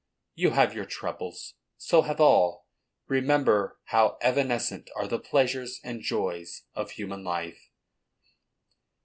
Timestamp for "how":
3.83-4.17